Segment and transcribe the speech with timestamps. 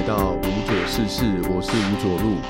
[0.00, 2.40] 来到无左事事，我是吴左路。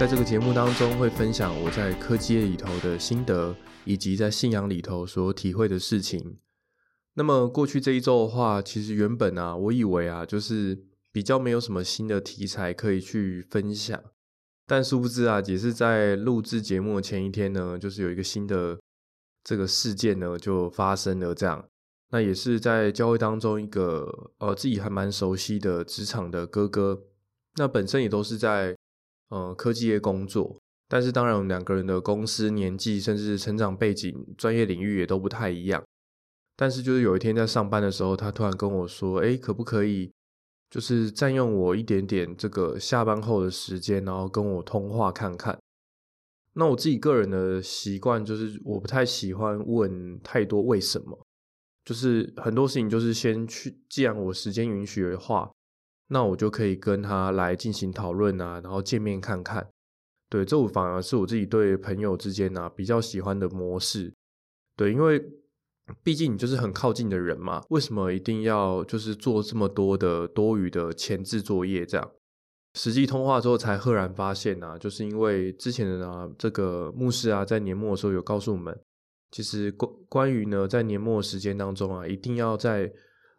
[0.00, 6.38] 在这个节目当中，会分享我在科技业里头的心得，以及在信仰里头所体会的事情。
[7.14, 14.02] 那么过去这一周的话，其实原本啊，我以为啊，就是比较没有什么新的题材可以去分享。
[14.66, 18.76] 但殊不知啊，也是在录制节目的前一天呢，就是有一个新的
[19.44, 21.64] 这个事件呢，就发生了这样。
[22.10, 27.02] 那也是在教会当中一个呃自己还蛮熟悉的职场的哥哥，
[27.56, 28.76] 那本身也都是在
[29.28, 30.58] 呃科技业工作，
[30.88, 35.82] 但是当然我们两个人的公司年纪甚至成长背景、专业领域也都不太一样。
[36.56, 40.10] 但是就是有一天在上班的时候，他突然跟我说：“哎，可不可以
[40.70, 45.56] 就是占用我一点点这个下班后的时间，然后跟我通话看看？”
[46.54, 51.26] 那我自己个人的习惯就是我不太喜欢问太多为什么。
[51.88, 55.50] 就是很多事情，就是先去，既然我时间允许的话，
[56.08, 59.66] 那我就可以跟他来进行讨论啊，然后见面看看。
[60.28, 64.12] 对，这我反而是我自己对朋友之间啊比较喜欢的模式。
[64.76, 65.18] 对，因为
[66.02, 71.86] 毕竟你就是很靠近的人嘛，为什么一定要就是做这么多的多余的前置作业？
[71.86, 72.10] 这样
[72.74, 78.78] 实际通话之后才赫然发现啊，就是因为之前的啊这个牧师啊在年末的时候有告诉我们。
[79.30, 82.90] 其实关关于呢，在年末时间当中啊，一定要在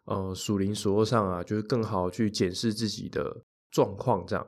[0.04, 4.24] 呃属灵所上啊，就是更好去检视自己的状况。
[4.24, 4.46] 这样，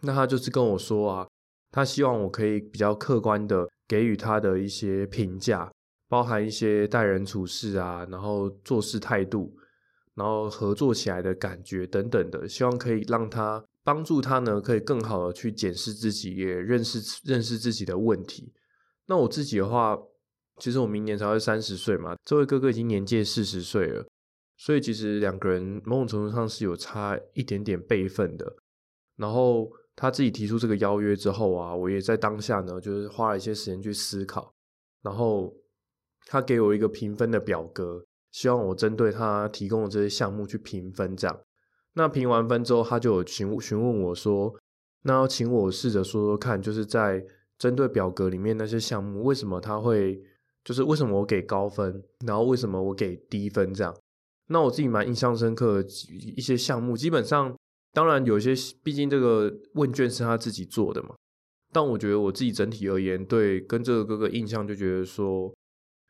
[0.00, 1.28] 那他就是跟我说啊，
[1.70, 5.70] 他希望我可以比较客观的给予他的一些评价，
[6.08, 9.54] 包含一些待人处事啊，然后做事态度，
[10.14, 18.54] 然后合作起来的感觉等等的，希望可以让他帮助他呢，可以更好的去检视自己，也认识认识自己的问题。
[19.04, 19.98] 那我自己的话。
[20.58, 24.06] 其实我明年才会三十岁嘛，这位哥哥已经年届四十岁了，
[24.58, 28.54] 所以其实两个人某种程度上是有差一点点辈分的。
[29.16, 34.52] 然后他自己提出这个邀约之后啊，我也在当下呢，就是花了一些时间去思考。
[35.02, 35.52] 然后
[36.26, 41.16] 他给我一个评分的表格，希望我针对他提供的这些项目去评分。
[41.16, 41.40] 这样，
[41.94, 44.54] 那评完分之后，他就有询询问我说
[45.02, 47.24] ：“那要请我试着说说看，就是在
[47.58, 50.22] 针对表格里面那些项目，为什么他会？”
[50.64, 53.96] 就是为什么我给高分，然后为什么我给低分这样？
[54.48, 55.88] 那我自己蛮印象深刻的
[56.36, 57.56] 一些项目，基本上
[57.92, 61.14] 当然有一些，毕竟这个问卷是他自己做的嘛。
[61.72, 65.52] 但我觉得我自己整体而言，对跟这个哥哥印象就觉得说，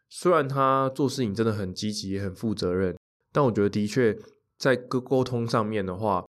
[0.09, 2.97] 虽然他做事情真的很积极，很负责任，
[3.33, 4.19] 但我觉得的确
[4.59, 6.25] 在沟沟通上面的话。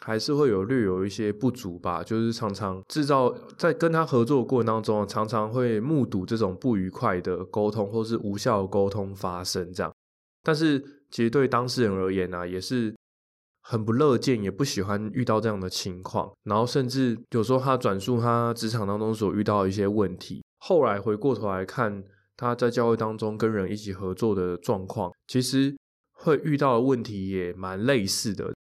[0.00, 9.92] 还是会有略有一些不足吧，就是常常制造在跟他合作的过程当中，常常会目睹这种不愉快的沟通或是无效沟通发生这样。
[10.42, 10.78] 但是
[11.10, 12.94] 其实对当事人而言呢，也是
[13.62, 16.30] 很不乐见，也不喜欢遇到这样的情况。
[16.44, 22.04] 然后甚至有时候他转述他职场当中所遇到的一些问题，后来回过头来看
[22.36, 25.76] 他在教会当中跟人一起合作的状况，其实
[26.12, 28.54] 会遇到的问题也蛮类似的。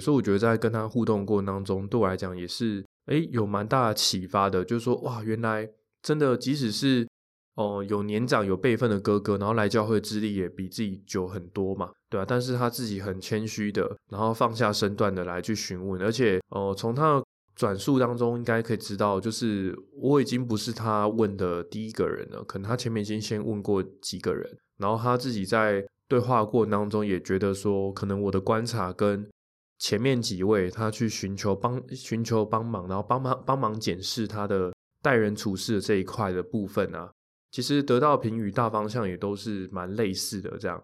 [0.00, 4.64] 所以我觉得在跟他互动过程当中，对我来讲也是，哎，有蛮大的启发的。
[4.64, 5.68] 就是说，哇，原来
[6.02, 7.06] 真的，即使是
[7.54, 12.24] 哦有年长有辈分的哥哥，然后来教会资历也比自己久很多嘛，对吧？
[12.28, 17.24] 但是他自己很谦虚的，然后放下身段的来去询问，而且，哦，从他的
[17.54, 29.24] 转述当中应该可以知道，就是我已经不是他问的第一个人了，可能他前面已经先问过几个人，然后他自己在对话过程当中也觉得说，可能我的观察跟
[29.78, 37.12] 前面几位他去寻求帮寻求帮忙，然后帮忙帮忙检视他的待人处事的这一块的部分啊，
[37.50, 40.82] 其实得到评语大方向也都是蛮类似的这样。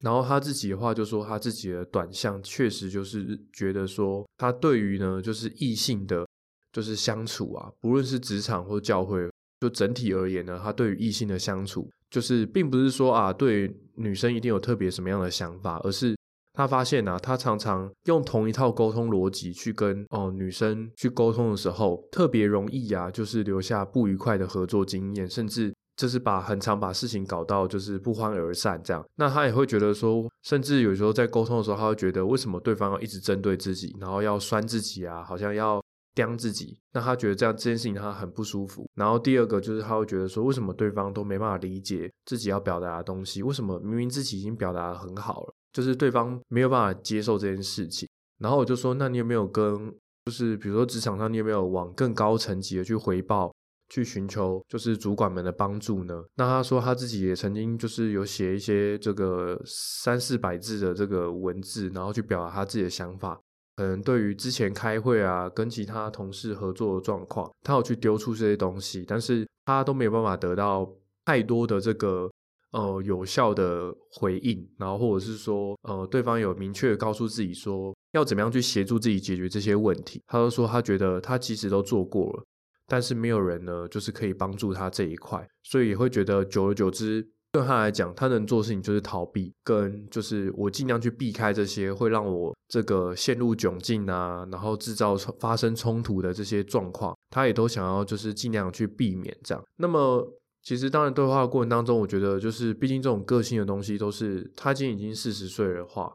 [0.00, 6.24] 然后他自己的话就说，他自己的短项确实就是觉得说，他对于呢就是异性的
[6.72, 9.28] 就是相处啊，不论是职场或教会，
[9.60, 16.14] 就整体而言呢，他对于异性的相处，就是并不是说啊对女生一定有特别什么样的想法，而是。
[16.58, 29.06] 他发现啊，他常常用同一套沟通逻辑去跟哦女生去沟通的时候，特别容易啊，就是留下不愉快的合作经验，甚至就是把很常把事情搞到就是不欢而散这样。
[29.14, 35.80] 那他也会觉得说，甚至有时候在沟通的时候，他会觉得为什么对方要一直针对自己，然后要酸自己啊，好像要
[36.12, 36.76] 刁自己。
[36.92, 38.84] 那他觉得这样这件事情他很不舒服。
[38.96, 43.44] 然后第二个就是他会觉得说，为什么对方都没办法理解自己要表达的东西？
[43.44, 45.54] 为什么明明自己已经表达的很好了？
[45.78, 48.08] 就是对方没有办法接受这件事情，
[48.40, 49.94] 然后我就说，那你有没有跟，
[50.24, 53.54] 就是比如说职场上，你有没有往更高层级的去回报，
[53.88, 56.20] 去寻求就是主管们的帮助呢？
[56.34, 63.40] 那他说他自己也曾经就是有写一些这个三四百字的这个文字，然后去表达他自己的想法，
[63.76, 70.92] 可能对于之前开会啊，跟其他同事合作的状况，他有去丢出这些东西，但是他都没有办法得到
[71.24, 72.28] 太多的这个
[72.72, 82.44] 呃有效的回应，然后或者是说呃对方有明确告诉自己说要怎么样去协助自己解决这些问题，他就说他觉得他其实都做过了，
[82.86, 87.28] 但是没有人呢就是可以帮助他这一块，所以也会觉得久而久之。
[87.50, 99.64] 对他来讲，他能做事情就是逃避，跟就是我尽量去避开这些会让我这个陷入窘境啊，然后制造发生冲突的这些状况，他也都想要就是尽量去避免这样。
[99.78, 100.22] 那么
[100.68, 106.14] 其实当然对话的过程当中，我觉得就是毕竟这种个性的东西都是他今天已经四十岁的话，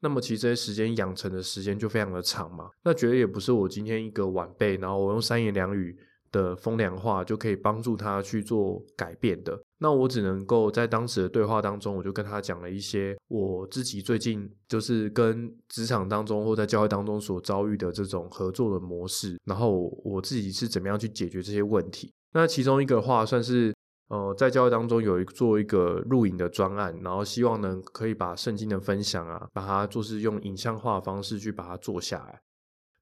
[0.00, 2.70] 那么其实这些时间养成的时间就非常的长嘛。
[2.82, 5.96] 那绝对也不是我今天一个晚辈，然后我用三言两语。
[6.32, 9.56] 的风凉话就可以帮助他去做改变的。
[9.78, 22.12] 那我只能够在当时的对话当中，我就跟他讲了一些我自己最近就是跟职场当中或在教会当中所遭遇的这种合作的模式，然后我自己是怎么样去解决这些问题。
[22.32, 23.72] 那其中一个话算是
[24.08, 32.40] 呃，在教会当中有一做一个录影的专案，然后希望呢可以把圣经的分享啊，把它就是用影像化的方式去把它做下来。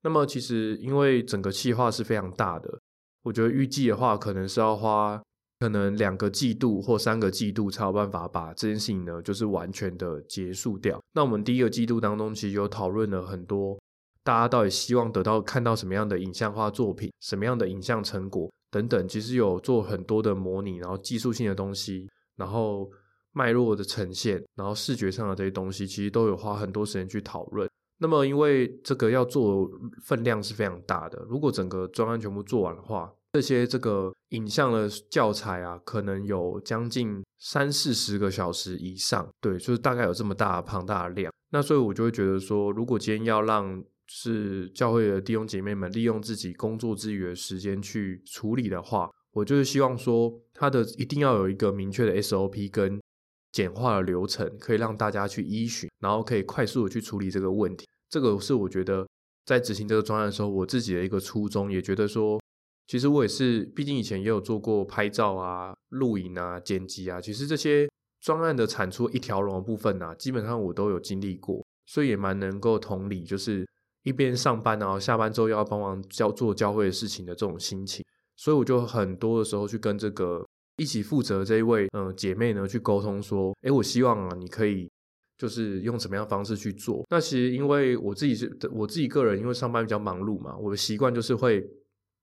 [0.03, 2.79] 那么其实因为整个计划是非常大的。
[3.25, 5.23] 我觉得预计的话，可能是要花
[5.61, 11.01] 可能两个季度或三个季度才有办法把这件事情呢，就是完全的结束掉。
[11.13, 13.79] 那我们第一个季度当中，其实有讨论了很多，
[14.25, 22.91] 大家到底希望得到看到什么样的影像化作品，什么样的影像成果等等，其实有做很多的模拟，然后技术性的东西，然后
[23.33, 27.69] 脉络的呈现，然后视觉上的这些东西，其实都有花很多时间去讨论。
[27.99, 29.71] 那么，因为这个要做
[30.03, 41.33] 分量是非常大的，如果整个专案全部做完的话，这些这个影像的教材啊，可能有将近三四十个小时以上，对，就是大概有这么大庞大的量。
[41.51, 53.01] 那所以我就会觉得说，如果今天要让是教会的弟兄姐妹们利用自己工作之余的时间去处理的话，我就是希望说，它的一定要有一个明确的 SOP 跟
[53.53, 57.87] 简化的流程，可以让大家去依循，然后可以快速的去处理这个问题。
[58.11, 59.09] 这个是我觉得
[59.47, 62.39] 在执行这个专案的时候，我自己的一个初衷，也觉得说，
[62.87, 67.89] 其实我也是，毕竟以前也有做过拍照啊、录影啊、剪辑啊，其实这些
[68.21, 73.67] 专案的产出一条龙的部分啊，基本上我都有经历过，所以也蛮能够同理，就是
[74.03, 78.05] 一边上班然后下班之后又要帮忙教做教会的事情的这种心情，
[78.37, 80.47] 所以我就很多的时候去跟这个
[80.77, 84.91] 一起负责这一位嗯姐妹呢去沟通说，哎，我希望啊你可以。
[85.39, 87.05] 就是用什么样方式去做？
[87.11, 91.69] 那其实因为我自己是我自己个人，因为上班比较忙碌嘛，我的习惯就是会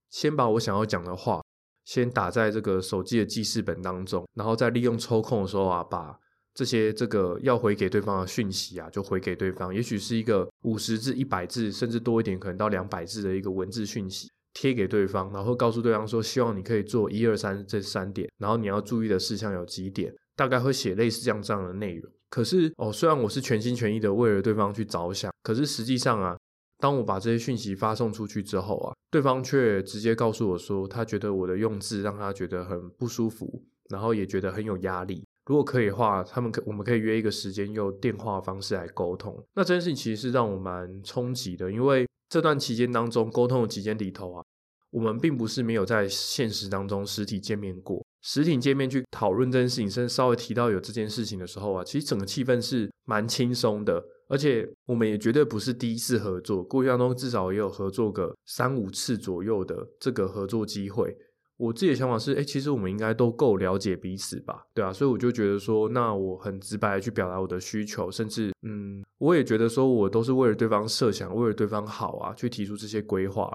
[0.10, 1.42] 先把我想要讲的话
[1.84, 6.18] 先打在这个手机的记事本当中，然后再利用抽空的时候啊，把
[6.59, 9.73] 这些这个要回给对方的讯息啊，就回给对方。
[9.73, 22.11] 也许是一个五十字、一百字，甚至多一点，可能到两百字的一个文字讯息贴给对方，然后告诉对方说，希望你可以做一二三这三点，然后你要注意的事项有几点，大概会写类似这样这样的内容。
[22.29, 26.38] 可是哦，虽然我是全心全意的为了对方去着想，可是实际上啊，
[26.79, 35.23] 当我把这些讯息发送出去之后啊，对方却直接告诉我说，他觉得我的用字让他觉得很不舒服，然后也觉得很有压力。
[35.50, 39.36] 如果可以的话，他们可我们可以约一个时间用电话方式来沟通。
[39.56, 44.44] 那这件事情其实是让我蛮冲击的，因为这段期间当中沟通的期间里头啊，
[44.92, 48.06] 我们并不是没有在现实当中实体见面过。
[48.21, 61.18] 实体见面去讨论这件事情，甚至稍微提到有这件事情的时候啊，其实整个气氛是蛮轻松的，而且我们也绝对不是第一次合作，过程当中至少也有合作个三五次左右的这个合作机会。
[61.59, 73.54] 我自己的想法是，哎，其实我们应该都够了解彼此吧，对啊，所以我就觉得说，那我很直白的去表达我的需求，甚至嗯，我也觉得说我都是为了对方设想，为了对方好啊，去提出这些规划。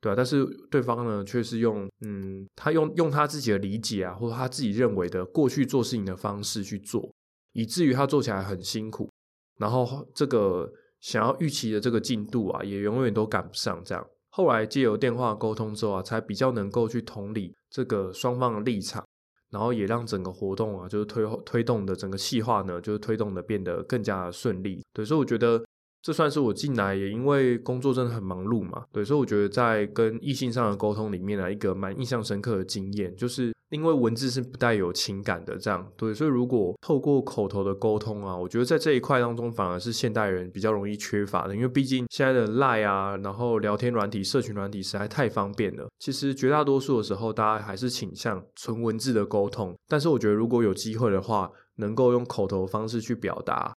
[0.00, 7.06] 对啊，但是对方呢，却是用嗯，他用用他自己的理解啊，或者他自己认为的过去做事情的方式去做，
[7.52, 9.10] 以至于他做起来很辛苦，
[9.58, 13.80] 然后这个想要预期的这个进度啊，也永远都赶不上。
[13.84, 14.04] 这样，
[14.34, 19.06] 后来借由电话沟通之后啊，才比较能够去同理这个双方的立场，
[19.50, 24.82] 然后也让整个活动啊，就是推推动的整个细化呢，就是推动的变得更加的顺利。
[24.92, 25.62] 对，所以我觉得。
[26.02, 53.72] 这算是我进来也因为工作真的很忙碌嘛，对，所以我觉得在跟异性上的沟通里面呢，一个蛮印象深刻的经验，就是因为文字是不带有情感的，这样对，所以如果透过口头的沟通啊，我觉得在这一块当中反而是现代人比较容易缺乏的，因为毕竟现在的赖啊，然后聊天软体、社群软体实在太方便了，其实绝大多数的时候大家还是倾向纯文字的沟通，但是我觉得如果有机会的话，能够用口头方式去表达。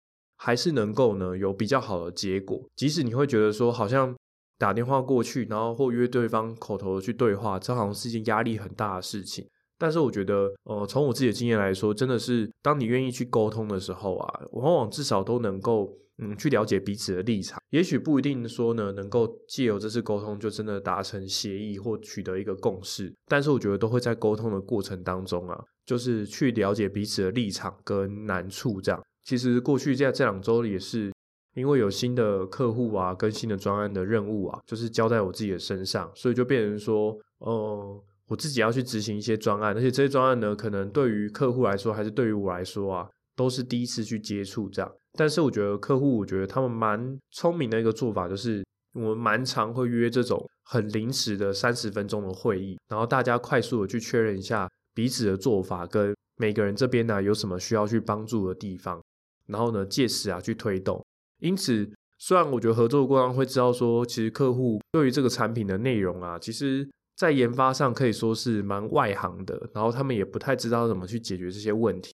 [0.44, 2.62] 还是能够呢有比较好的结果。
[2.76, 4.14] 即使你会觉得说好像
[4.60, 9.48] 打电话过去，然后或约对方口头的去对话，这好像是一件压力很大的事情。
[9.78, 17.58] 但是我觉得，呃，从我自己的经验来说，真的是当你愿意去沟通的时候啊，往往至少都能够，嗯，去了解彼此的立场。
[17.72, 23.14] 也许不一定说呢，能够借由这次沟通就真的达成协议或取得一个共识。
[23.28, 28.80] 但是我觉得都会在沟通的过程当中啊，就是去了解彼此的立场跟难处。
[28.80, 31.12] 这样，其实过去在这两周也是
[31.56, 38.04] 因为有新的客户啊，跟新的专案的任务啊，就是交在我自己的身上，所以就变成说，呃。
[38.28, 44.90] 我自己要去执行一些专案，而且这些专案呢，可能对于客户来说，还是对于我来说啊，都是第一次去接触这样。
[45.12, 59.04] 但是我觉得客户，我觉得他们蛮聪明的一个做法，就是我们蛮常会约这种很临时的三十分钟的会议，然后大家快速的去确认一下彼此的做法，跟每个人这边呢有什么需要去帮助的地方，
[59.48, 61.04] 然后呢借此啊去推动。
[61.40, 66.90] 因此，虽然我觉得合作的过程会知道说，其实客户对于这个产品的内容啊，其实。
[67.16, 72.12] 在研发上可以说是蛮外行的，然后他们也不太知道怎么去解决这些问题，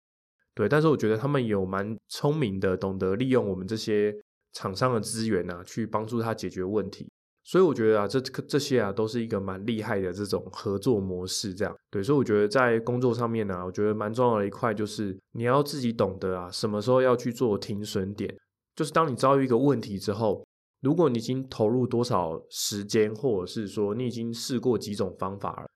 [0.56, 0.68] 对。
[0.68, 4.12] 但是我觉得他们有蛮聪明的，懂得利用我们这些
[4.52, 7.08] 厂商的资源啊，去帮助他解决问题。
[7.48, 12.02] 所以我觉得啊，这这些啊，都是一个蛮厉害的这种合作模式，这样对。
[12.02, 18.36] 所以我觉得在工作上面呢，我觉得蛮重要的一块就是你要自己懂得啊，什么时候要去做停损点，
[18.76, 20.44] 就是当你遭遇一个问题之后。
[20.80, 25.66] 如果你已经投入多少时间，或者是说你已经试过几种方法了，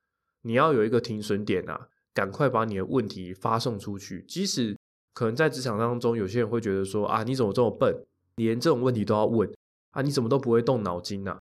[0.42, 4.24] 你要有一个停损点啊，赶快把你的问题发送出去。
[4.28, 4.78] 即使
[5.12, 7.92] 可能在职场当中，有些人会觉得说啊，你怎么这么笨，
[8.36, 9.52] 连这种问题都要问
[9.90, 11.36] 啊，你怎么都不会动脑筋呐？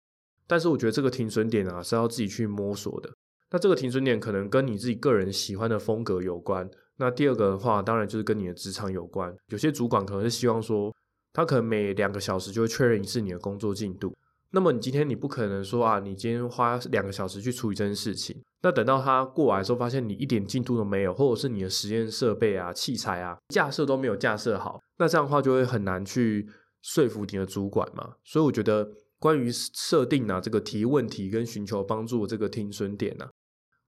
[0.52, 3.08] 但是我觉得这个停损点啊是要自己去摸索的。
[3.50, 6.68] 那这个停损点可能跟你自己个人喜欢的风格有关。
[6.98, 9.34] 那第二个的话，当然就是跟你的职场有关。
[9.48, 10.94] 有些主管可能是希望说。
[11.34, 14.14] 他可能每两个小时就会确认一次你的工作进度。
[14.50, 18.38] 那么你今天你不可能说啊，你今天花两个小时去处理这件事情。
[18.60, 26.46] 那等到他过来的时候，发现你一点进度都没有，或者是你的实验设备啊、器材啊、架设都没有架设好，那这样的话就会很难去
[26.82, 28.16] 说服你的主管嘛。
[28.24, 28.86] 所以我觉得
[29.22, 33.28] 关于设定啊这个提问题跟寻求帮助这个听损点呢，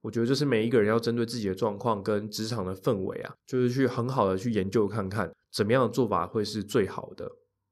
[0.01, 5.29] 我觉得就是每一个人要针对自己的状况跟职场的氛围啊，就是去很好的去研究看看。
[5.51, 7.29] 怎么样的做法会是最好的？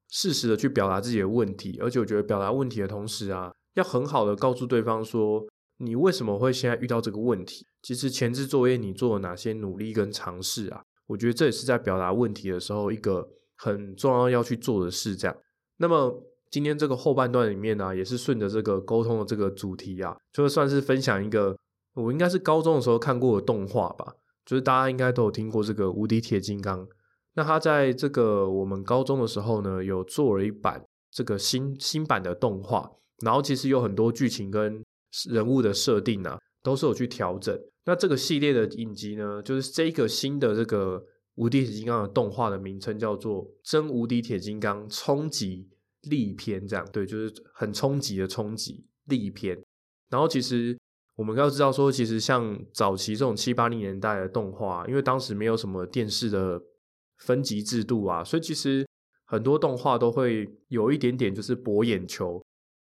[0.09, 5.45] 适时的去表达自己的问题，而且我觉得表达问题的同时啊，要很好的告诉对方说，
[5.77, 7.65] 你为什么会现在遇到这个问题？
[7.81, 10.83] 其实前置作业你做了哪些努力跟尝试啊？
[11.07, 15.15] 我觉得这也是在表达问题的时候一个很重要要去做的事。
[15.15, 15.37] 这样，
[15.77, 21.57] 那么今天这个后半段里面呢，也是顺着这个沟通的这个主题啊，就算是分享一个
[21.95, 24.13] 我应该是高中的时候看过的动画吧，
[24.45, 26.87] 就是大家应该都有听过这个无敌铁金刚。
[27.33, 32.91] 那他在这个我们高中的时候呢，有做了一版这个新新版的动画，
[33.25, 34.83] 然后其实有很多剧情跟
[35.27, 37.59] 人物的设定啊，都是有去调整。
[37.85, 45.67] 那这个系列的影集呢，就是这个新的这个无敌铁金刚的动画的名称叫做《真无敌铁金刚冲击
[46.03, 49.61] 力篇》，这样对，就是很冲击的冲击力篇。
[50.09, 50.77] 然后其实
[51.15, 56.61] 我们要知道说，其实像早期这种七八零年代的动画，因为当时没有什么电视的。
[57.19, 58.85] 分级制度啊，所以其实
[59.23, 62.43] 很多动画都会有一点点就是博眼球，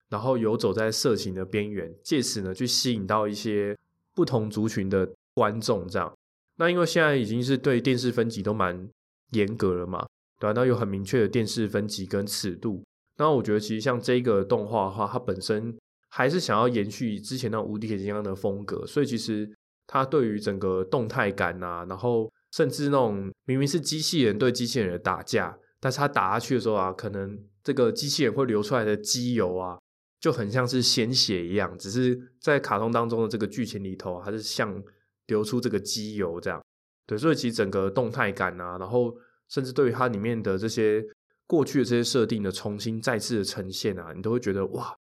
[0.10, 3.76] 然后游走在色情的边缘，借此呢去吸引到一些
[4.14, 5.88] 不同族群的观众。
[5.88, 6.14] 这样，
[6.58, 8.88] 那因为现在已经是对电视分级都蛮
[9.32, 10.06] 严格了嘛，
[10.40, 10.54] 对吧？
[10.54, 12.84] 那有很明确的电视分级跟尺度。
[13.18, 15.78] 那我觉得其实像这个动画的话，它本身
[16.10, 19.50] 还是想要延续之前那无敌铁金刚的风格，所以其实
[19.86, 22.32] 它对于整个动态感啊，然后。
[22.54, 29.78] 甚至那种明明是机器人对机器人的打架，但是它打下去的时候啊，可能这个机器人会流出来的机油啊，
[30.22, 31.78] 就很像是鲜血一样。
[31.78, 34.82] 只是在卡通当中的这个剧情里头，还是像
[35.28, 36.64] 流出这个机油这样。
[37.06, 39.14] 对，所以其实整个动态感啊，然后
[39.50, 41.04] 甚至对于它里面的这些
[41.48, 44.96] 过去的这些设定的重新再次的呈现啊，你都会觉得哇，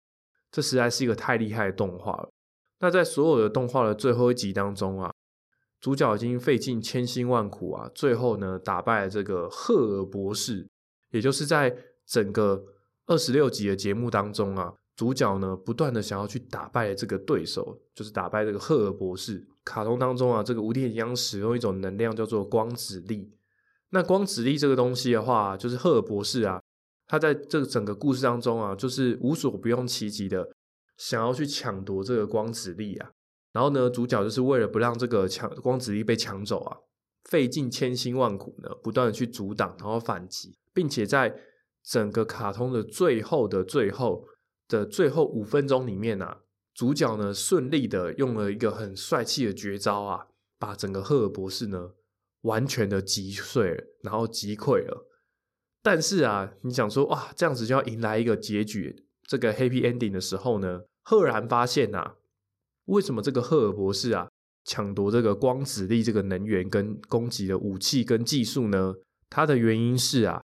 [0.49, 2.29] 这实在是一个太厉害的动画了。
[2.79, 5.11] 那在所有的动画的最后一集当中啊。
[5.79, 10.67] 主角已经费尽千辛万苦啊，最后呢打败了这个赫尔博士，
[11.11, 12.65] 也就是在整个
[13.05, 19.47] 二十六集的节目当中啊，主角呢不断的想要去打败这个对手，就是打败这个赫尔博士。
[19.63, 23.31] 卡通当中啊，这个无敌铁金刚使用一种能量叫做光子力。
[23.97, 26.61] 那光子力这个东西的话，就是赫尔博士啊，
[27.07, 30.47] 他在这个整个故事当中啊，就是无所不用其极的
[30.97, 33.09] 想要去抢夺这个光子力啊。
[33.53, 36.77] 然后呢，主角就是为了不让这个抢光子力被抢走啊，
[37.23, 41.35] 费尽千辛万苦呢，不断的去阻挡，然后反击，并且在
[41.83, 44.27] 整个卡通的最后的最后
[44.67, 46.41] 的最后五分钟里面啊，
[46.75, 50.27] 主角呢顺利的用了一个很帅气的绝招啊，
[50.59, 51.93] 把整个赫尔博士呢
[52.47, 55.05] 完全的击碎了，然后击溃了。
[55.83, 62.15] 但是啊，你想说哇，这样子就要迎来一个结局，这个 happy ending 的时候呢，赫然发现呐，
[62.85, 64.29] 为什么这个赫尔博士啊
[64.65, 68.95] 抢夺这个光子力这个能源跟攻击的武器跟技术呢？
[69.29, 70.41] 它的原因是啊，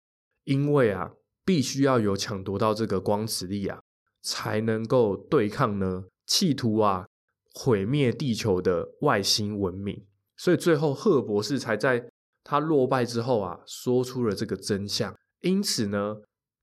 [0.44, 1.12] 因为啊，
[1.44, 3.80] 必须要有抢夺到这个光子力啊，
[4.22, 7.06] 才能够对抗呢企图啊
[7.54, 10.07] 毁灭地球的外星文明。
[10.38, 12.08] 所以最后赫尔博士才在
[12.42, 15.14] 他落败之后啊，说出了这个真相。
[15.42, 16.22] 因此呢，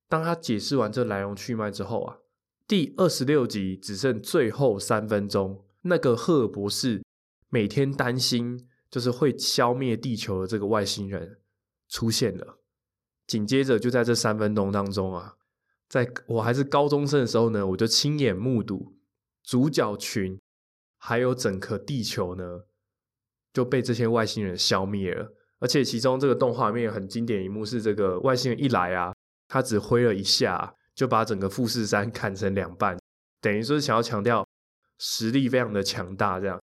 [0.09, 2.17] 当他解释完这来龙去脉之后啊，
[2.67, 7.03] 第二十六集只剩最后三分钟，那个赫尔博士
[7.49, 11.37] 每天担心就是会消灭地球的这个外星人。
[11.87, 12.57] 出现了，
[13.27, 15.35] 紧接着就在这三分钟当中啊，
[15.87, 18.97] 在我还是高中生的时候呢，我就亲眼目睹
[19.43, 20.41] 主角群
[20.97, 22.63] 还有整颗地球呢
[23.55, 25.33] 就被这些外星人消灭了。
[25.59, 29.15] 而且其中这个动画面很经典一幕是，这个外星人一来啊，
[29.47, 32.99] 他只挥了一下，就把整个富士山砍成两半，
[33.39, 34.45] 等于说是想要强调
[34.99, 36.41] 实力非常的强大。
[36.41, 36.61] 这样，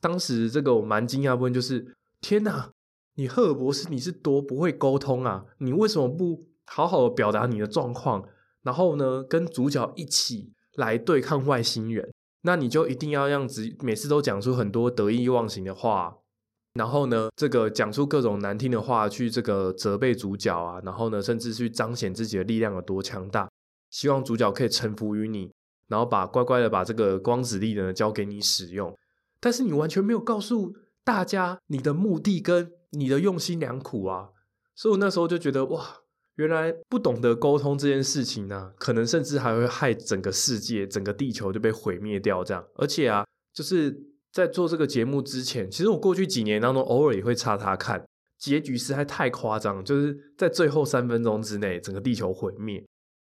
[0.00, 2.72] 当时这个我蛮惊讶部分就是，天哪！
[3.16, 5.44] 你赫尔博士，你是多不会沟通啊？
[5.58, 8.26] 你为什么不好好的表达你的状况，
[8.62, 12.10] 然后呢，跟主角一起来对抗外星人？
[12.40, 16.16] 那你就一定要样子，每次都讲出很多得意忘形的话，
[16.74, 23.48] 然后呢，这个讲出各种难听的话去这个责备主角啊，然后呢，甚至去彰显自己的力量有多强大，
[23.90, 25.50] 希望主角可以臣服于你，
[25.88, 28.96] 然后把乖乖的把这个光子力呢交给你使用。
[29.40, 32.72] 但是你完全没有告诉大家你的目的跟。
[32.94, 34.28] 你的用心良苦啊，
[34.74, 35.82] 所以我那时候就觉得哇，
[36.34, 42.62] 原来不懂得沟通这件事情呢，可能甚至还会害整个世界、整个地球就被毁灭掉这样。
[42.74, 43.98] 而且啊，就是
[44.32, 48.04] 在做这个节目之前，其实我过去几年当中偶尔也会查查看，
[48.38, 52.84] 结局实在太夸张，就是在最后三分钟之内整个地球毁灭。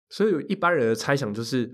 [0.08, 1.70] 所以一般人的猜想就是，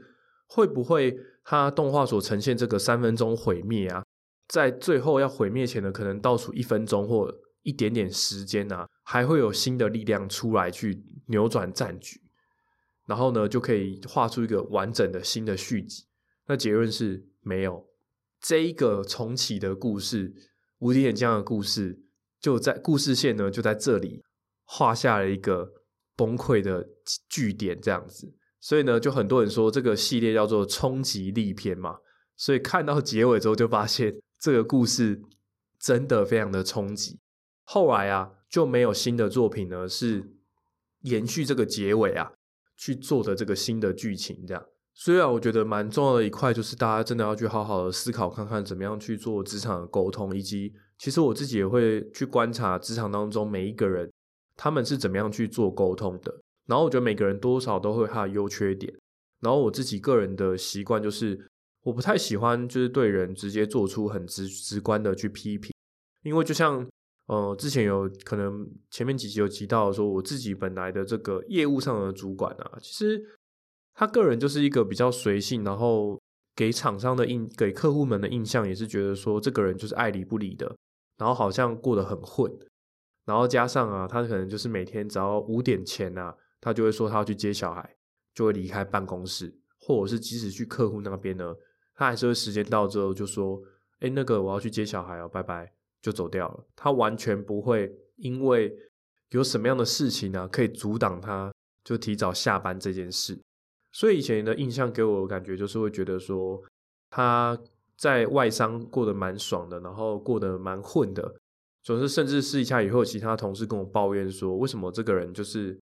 [0.46, 4.02] 会不会他动画所呈现这个三分钟毁灭啊，
[4.48, 7.34] 在最后要毁灭前的可能倒数一分钟或。
[7.62, 12.18] 一点点时间呢，还会有新的力量出来去扭转战局，
[13.06, 16.06] 然后呢，就可以画出一个完整的新的续集。
[16.46, 17.86] 那结论是没有
[18.40, 20.35] 这一个重启的故事，
[20.79, 22.00] 无敌眼这样的故事，
[22.40, 24.22] 就在故事线呢就在这里
[24.64, 25.72] 画下了一个
[26.16, 26.88] 崩溃的
[27.29, 28.35] 据点，这样子。
[28.59, 31.98] 所以呢，就很多人说这个系列叫做冲击力篇嘛。
[32.37, 35.22] 所以看到结尾之后，就发现这个故事
[35.79, 37.18] 真的非常的冲击。
[37.64, 40.33] 后来啊，就没有新的作品呢，是
[41.03, 42.33] 延续这个结尾啊
[42.76, 44.46] 去做的这个新的剧情。
[44.46, 44.66] 这样，
[45.02, 54.12] 虽然我觉得蛮重要的一块，就是大家真的要去好好的思考，看看怎么样去做职场的沟通，以及其实我自己也会去观察职场当中每一个人
[54.56, 56.42] 他们是怎么样去做沟通的。
[56.66, 58.94] 然后我觉得每个人多少都会他的优缺点。
[59.40, 61.48] 然后我自己个人的习惯就是，
[61.82, 65.72] 我不太喜欢就是对人直接做出很直直观的去批评，
[66.24, 66.86] 因为就像。
[67.26, 73.24] 呃，之前有可能前面几集有提到说，我自己本来的这个业务上的主管啊，其实
[74.00, 76.18] 他个人就是一个比较随性，然后
[76.56, 80.74] 给厂商的印、给客户们的印象也是觉得说，这个人就是爱理不理的，
[81.18, 82.50] 然后好像过得很混，
[83.26, 87.94] 然后加上啊，他可能就是每天只要五点前啊，他就会说他要去接小孩，
[88.34, 91.54] 就会离开办公室，或者是即使去客户那边呢，
[91.94, 93.60] 他还是会时间到之后就说，
[93.98, 95.70] 哎，那个我要去接小孩哦，拜拜。
[96.00, 98.74] 就走掉了，他完全不会因为
[99.32, 101.52] 有什么样的事情呢，可以阻挡他
[101.84, 103.38] 就提早下班这件事。
[103.92, 106.62] 所以以前的印象给我的感觉就是会觉得说
[107.11, 107.59] 他
[107.96, 111.35] 在外商过得蛮爽的，然后过得蛮混的。
[111.83, 115.79] 总是甚至试一下以后，其他同事跟我抱怨说，为什么这个人就是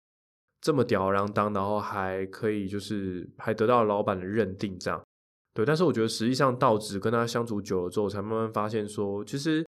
[0.61, 5.03] 这么吊儿郎当，然后还可以就是还得到老板的认定这样。
[5.55, 9.65] 对，但是我觉得实际上到职跟他相处久了之后，才慢慢发现说，其实。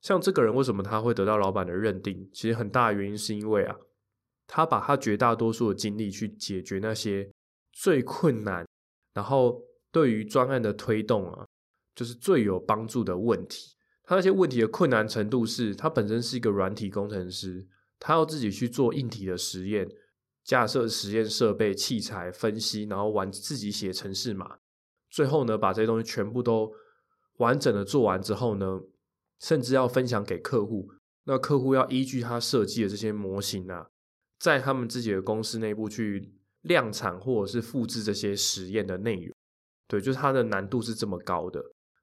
[0.00, 2.30] 像这个人为什么他会得到老板的认定？
[2.32, 3.74] 其实很大原因是因为啊，
[4.46, 7.28] 他把他绝大多数的精力去解决那些
[7.80, 8.66] 最困难，
[9.14, 9.62] 然后
[9.92, 11.46] 对于专案的推动啊，
[11.94, 13.76] 就是最有帮助的问题。
[14.02, 17.68] 他那些问题的困难程度是，他本身是一个软体工程师，
[18.00, 19.88] 他要自己去做硬体的实验，
[20.42, 24.58] 架设实验设备、器材分析，然后完自己写程式码，
[25.08, 26.72] 最后呢，把这些东西全部都
[27.36, 28.80] 完整的做完之后呢。
[29.40, 30.90] 甚至要分享给客户，
[31.22, 33.86] 那客户要依据他设计的这些模型啊，
[34.36, 36.34] 在他们自己的公司内部去
[36.68, 39.34] 量产或者是复制这些实验的内容。
[39.88, 41.60] 对，就是它的难度是这么高的。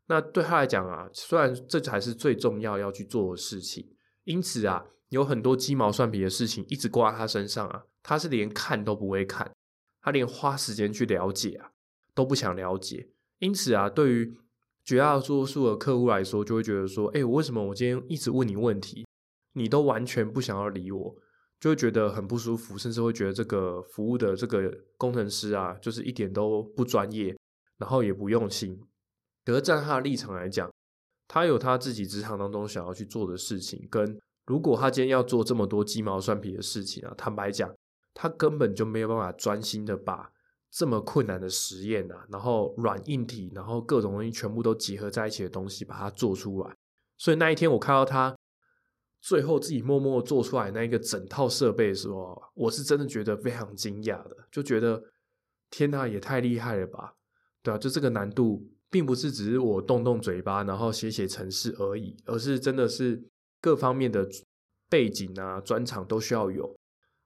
[0.07, 9.51] 那对他来讲啊，虽然这才是最重要要去做的事情，因此啊，有很多鸡毛蒜皮的事情一直挂在他身上啊，他是连看都不会看，
[10.01, 11.71] 他连花时间去了解啊
[12.13, 13.09] 都不想了解。
[13.39, 14.37] 因此啊，对于
[14.83, 19.07] 绝大多数的客户来说，就会觉得说，哎，我为什么我今天一直问你问题，
[19.53, 21.15] 你都完全不想要理我，
[21.59, 27.35] 就会觉得很不舒服，甚至会觉得这个服务的这个工程师啊，就是一点都不专业，
[27.77, 28.79] 然后也不用心。
[29.43, 30.69] 可是站他的立场来讲，
[31.27, 37.73] 他有他自己职场当中想要去做的事情，跟如果他今天要做这么多鸡毛蒜皮的事情啊，坦白讲，
[38.13, 40.31] 他根本就没有办法专心的把
[40.71, 46.75] 这么困难的实验啊，然后软硬体，然后各种东西全部都结合在一起的东西把它做出来。
[47.17, 48.35] 所以那一天我看到他
[49.27, 55.01] 最后自己默默做出来那一个整套设备的时候，我是真的觉得非常惊讶的，就觉得
[55.71, 57.15] 天呐，也太厉害了吧？
[57.63, 58.69] 对啊，就这个难度。
[58.87, 63.21] 并不是只是我动动嘴巴，然后写写程式而已，而是真的是
[63.59, 64.25] 各方面的
[64.89, 66.73] 背景啊、专长都需要有，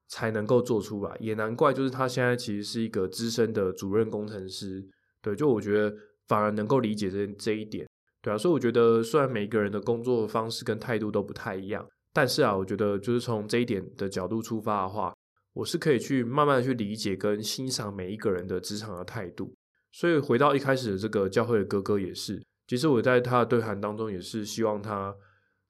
[0.07, 1.15] 才能够做出来。
[1.19, 4.83] 也难怪，就是他现在其实是一个资深的主任工程师。
[5.21, 5.95] 对，就我觉得
[6.27, 7.87] 反而能够理解这这一点。
[8.21, 15.13] 对啊，所以我觉得虽然每个人的工作方式跟态度都不太一样，但是啊，我觉得就是从这一点的角度出发的话，
[15.53, 19.53] 我是可以去慢慢的去理解跟欣赏每一个人的职场的态度。
[19.91, 25.15] 所以回到一开始的这个教会的哥哥也是，其实我在他的对谈当中也是希望他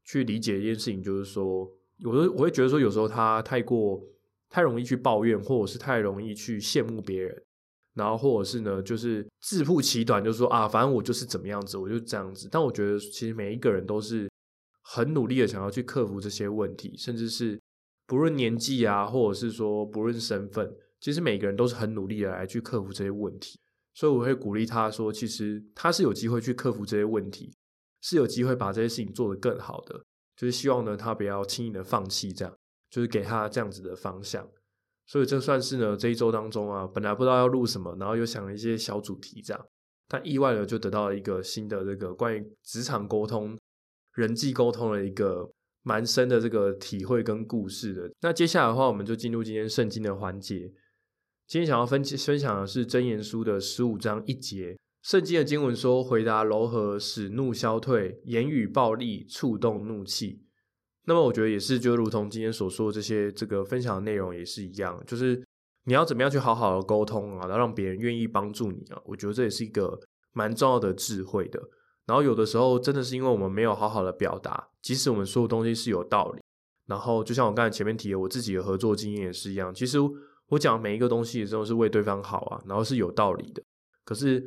[0.04, 1.70] 去理解一件事情，就是说，
[2.04, 4.02] 我我会觉得说有时候他太过
[4.50, 7.44] 太容易去抱怨，或者是太容易去羡慕别人，
[8.00, 12.48] 然后或者是呢就是自曝其短，就说啊，反正我就是怎么样子，我就这样子。
[12.52, 14.30] 但我觉得其实每一个人都是
[14.82, 17.60] 很努力的想要去克服这些问题，甚至是
[18.08, 23.60] 不论年纪啊，或者是说不论身份，其实每个人都是很努力的来去克服这些问题。
[23.94, 27.54] 所以我会鼓励他说，其实他是有机会去克服这些问题，
[28.02, 30.02] 是有机会把这些事情做得更好的。
[30.38, 32.56] 就是希望呢，他不要轻易的放弃，这样
[32.90, 34.48] 就是给他这样子的方向。
[35.12, 39.66] 所以这算是呢这一周当中啊，本来不知道要录什么，然后又想了一些小主题这样，
[40.08, 43.58] 但意外的就得到了一个新的这个关于职场沟通、
[44.14, 48.12] 人际沟通的一个蛮深的这个体会跟故事的。
[48.22, 50.72] 那接下来的话，我们就进入今天圣经的环节。
[51.48, 60.44] 今天想要分分享的是真言书的十五章一节，圣经的经文说：“回答柔和，使怒消退；言语暴力，触动怒气。”
[61.10, 65.44] 那么，我觉得也是，就如同今天所说的这些这个分享的内容也是一样，就是
[65.86, 69.02] 你要怎么样去好好的沟通啊，然后让别人愿意帮助你啊。
[69.04, 70.00] 我觉得这也是一个
[70.34, 71.60] 蛮重要的智慧的。
[72.06, 76.42] 然后有的时候真的是因为我们没有好好的表达，即使我们说的东西是有道理，
[76.86, 79.98] 然后就像我刚才前面提的，我自己的合作经验也是一样，其实。
[80.52, 83.62] 我讲每一个东西，真的是为对方好啊，然后是有道理的。
[84.04, 84.44] 可是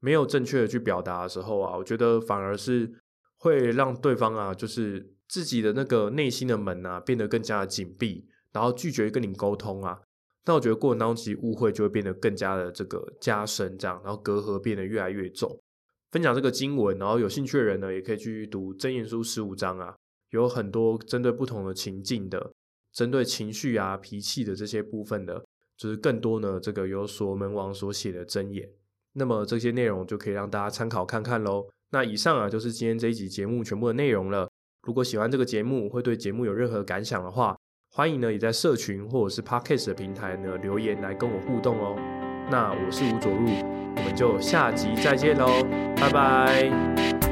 [0.00, 2.92] 没有正确的去表达的时候啊，我觉得反而是
[3.36, 10.00] 会让对方啊，就是自己的那个内心的门啊，变得更加的紧闭，然后拒绝跟你沟通啊。
[10.46, 15.58] 那我觉得过程当中，其实误会就会变得更加的这个加深，这样，然后隔阂变得越来越重。
[16.12, 19.96] 分享这个经文，然后有兴趣的人呢，也可以去读真言书十五章啊，
[20.30, 22.52] 有很多针对不同的情境的。
[22.92, 25.44] 针对情绪啊、脾气的这些部分的，
[25.76, 28.68] 就是更多呢，这个由所门王所写的真言。
[29.14, 31.66] 那么这些内容就可以让大家参考看看喽。
[31.90, 34.48] 那以上啊，就是今天这一集节目全部的内容了。
[34.84, 37.56] 如果喜欢这个节目，会对节目有任何感想的话，
[37.90, 41.96] 欢迎呢也在社群或者是 Podcast 的平台呢留言来跟我互动哦。
[42.50, 43.46] 那我是吴佐路，
[43.96, 45.46] 我们就下集再见喽，
[45.96, 47.23] 拜拜。